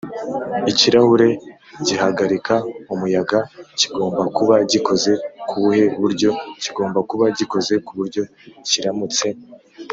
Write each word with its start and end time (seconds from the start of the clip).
ikirahure 0.71 1.27
gihagarika 1.85 2.55
umuyaga 2.93 3.39
kigomba 3.79 4.21
kuba 4.35 4.55
gikoze 4.71 5.11
kubuhe 5.47 5.83
buryo?kigomba 6.01 6.99
kuba 7.09 7.25
gikoze 7.37 7.73
kuburyo 7.85 8.21
kiramutse 8.69 9.27